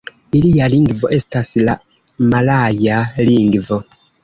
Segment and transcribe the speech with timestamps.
[0.37, 1.77] Ilia lingvo estas la
[2.33, 2.99] malaja
[3.31, 3.81] lingvo.